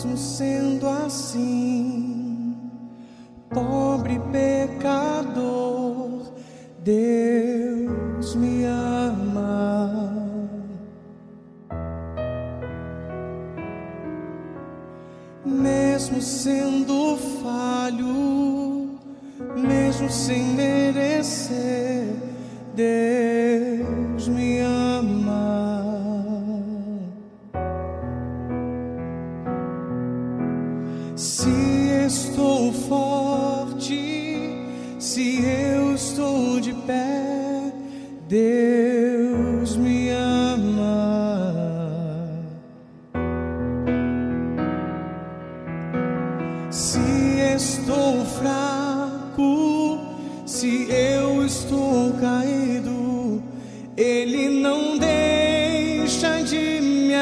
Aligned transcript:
mesmo 0.00 0.16
sendo 0.16 0.88
assim, 0.88 2.56
pobre 3.50 4.18
pecador, 4.32 6.22
Deus 6.82 8.34
me 8.34 8.64
ama. 8.64 10.10
Mesmo 15.44 16.22
sendo 16.22 17.18
falho, 17.42 18.98
mesmo 19.54 20.08
sem 20.08 20.44
merecer, 20.54 22.06
Deus 22.74 23.19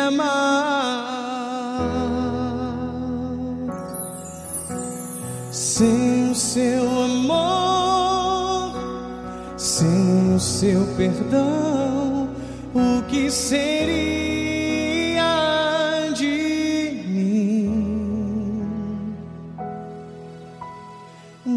amar. 0.09 1.19
Sem 5.51 6.31
o 6.31 6.35
seu 6.35 6.83
amor, 7.05 8.73
sem 9.57 10.35
o 10.35 10.41
seu 10.41 10.87
perdão, 10.97 12.31
o 12.75 13.03
que 13.09 13.31
seria 13.31 13.61
de 16.15 17.05
mim? 17.07 18.73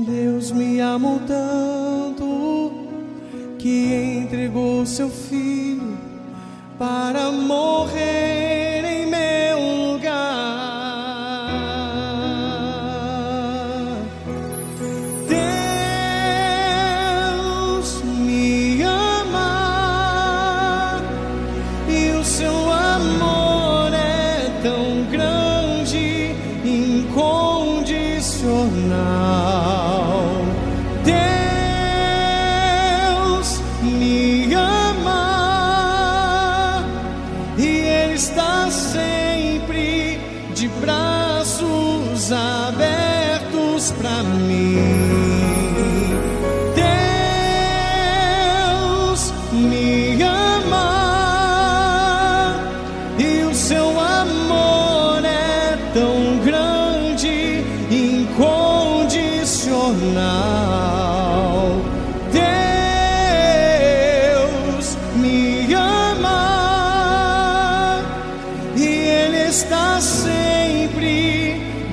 Deus 0.05 0.51
me 0.51 0.79
amou 0.81 1.19
tanto 1.25 2.71
que 3.57 4.21
entregou 4.23 4.85
seu 4.85 5.09
filho 5.09 5.97
para 6.77 7.31
morrer 7.31 8.00
o 22.21 22.23
seu 22.23 22.71
amor 22.71 23.91
é 23.95 24.47
tão 24.61 25.05
grande, 25.09 26.35
incondicional. 26.63 27.65
Deus 33.33 33.59
me 33.81 34.53
ama 34.53 35.15
e 37.57 37.65
Ele 37.65 38.13
está 38.13 38.69
sempre 38.69 40.19
de 40.53 40.67
braços 40.79 42.31
abertos 42.31 43.91
para 43.99 44.21
mim. 44.21 45.40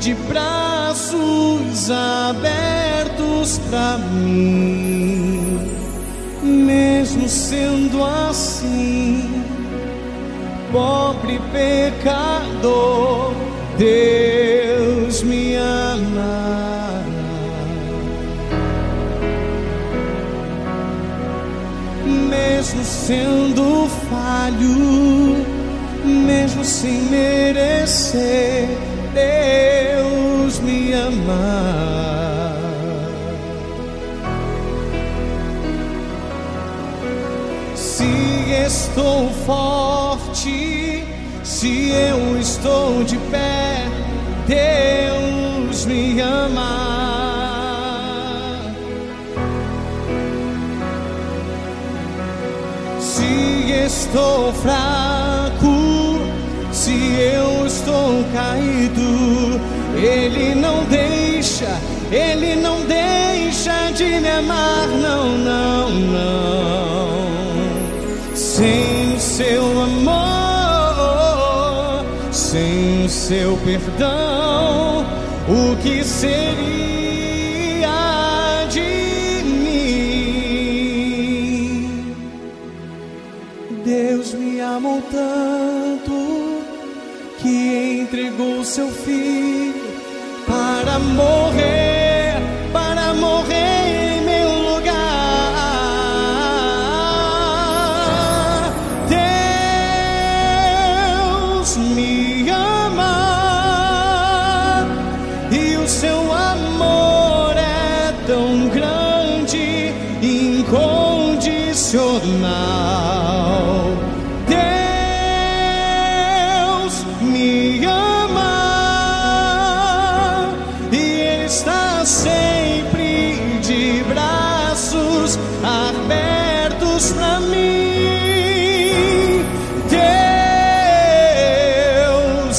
De 0.01 0.15
braços 0.15 1.91
abertos 1.91 3.59
para 3.69 3.99
mim, 3.99 5.59
mesmo 6.43 7.29
sendo 7.29 8.05
assim, 8.05 9.43
pobre 10.71 11.41
pecador, 11.53 13.33
Deus 13.77 15.23
me 15.23 15.57
ama. 15.57 17.03
Mesmo 22.07 22.85
sendo 22.85 23.89
falho, 24.09 25.45
mesmo 26.05 26.65
sem 26.65 27.03
merecer, 27.11 28.69
Deus 29.13 29.58
me 31.11 31.17
ama. 31.17 32.53
Se 37.75 38.05
estou 38.67 39.31
forte, 39.47 41.05
se 41.43 41.91
eu 41.91 42.39
estou 42.39 43.05
de 43.05 43.17
pé, 43.31 43.87
Deus 44.47 45.87
me 45.87 46.21
ama. 46.21 46.99
Se 53.01 53.73
estou 53.87 54.53
fraco, 54.53 56.19
se 56.73 56.93
eu 56.93 57.67
estou 57.67 58.25
caído, 58.33 59.61
Ele 59.97 60.58
deixa, 61.59 61.81
Ele 62.13 62.57
não 62.57 62.81
deixa 62.83 63.91
de 63.91 64.21
me 64.21 64.29
amar, 64.29 64.87
não, 64.89 65.37
não, 65.39 65.91
não. 65.91 67.19
Sem 68.35 69.15
o 69.15 69.21
seu 69.21 69.83
amor, 69.83 70.15
sem 72.31 73.05
o 73.05 73.09
seu 73.09 73.57
perdão, 73.59 75.05
o 75.49 75.77
que 75.83 76.05
seria 76.05 76.37
de 78.71 79.43
mim? 79.45 79.85
Deus 83.85 84.35
me 84.35 84.61
amou 84.61 85.03
tanto 85.11 86.63
que 87.41 88.03
entregou 88.03 88.65
seu 88.65 88.89
filho 88.89 89.78
para 90.49 90.99
morrer, 90.99 91.88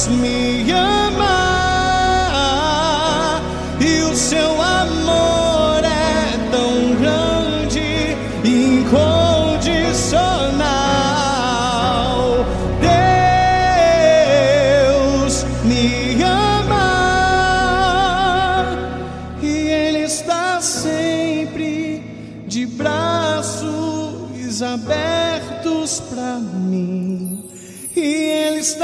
me. 0.08 0.39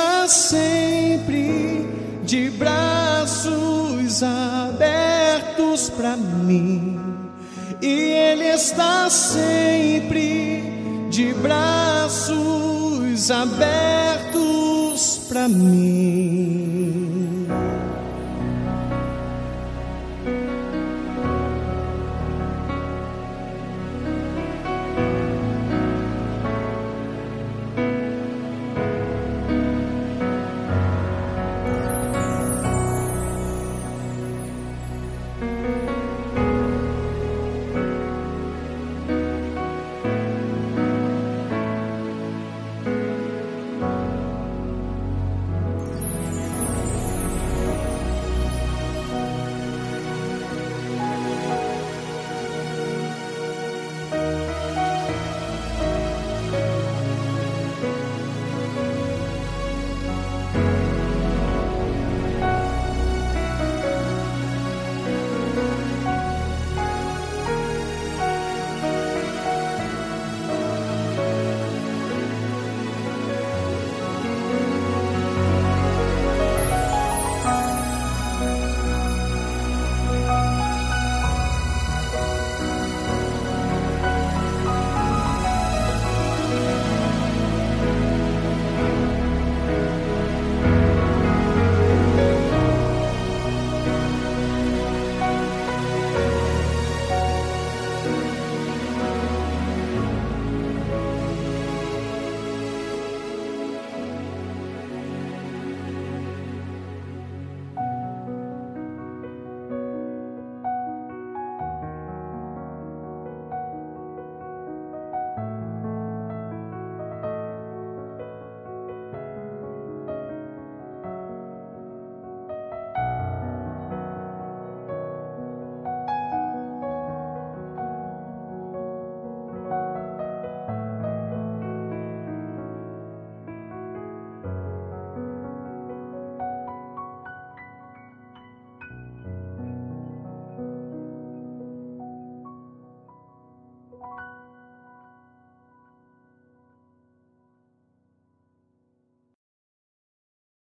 Está 0.06 0.28
sempre 0.28 1.84
de 2.22 2.48
braços 2.50 4.22
abertos 4.22 5.90
para 5.90 6.16
mim. 6.16 6.96
E 7.82 7.88
Ele 7.88 8.44
está 8.44 9.10
sempre 9.10 10.62
de 11.10 11.34
braços 11.34 13.32
abertos 13.32 15.22
para 15.28 15.48
mim. 15.48 16.05